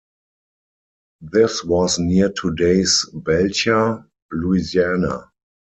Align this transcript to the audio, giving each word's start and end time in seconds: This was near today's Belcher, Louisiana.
This 1.21 1.63
was 1.63 1.99
near 1.99 2.31
today's 2.31 3.05
Belcher, 3.13 4.03
Louisiana. 4.31 5.29